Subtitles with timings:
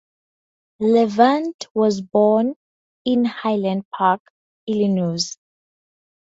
[0.79, 2.55] Levant was born
[3.05, 4.19] in Highland Park,
[4.65, 5.37] Illinois.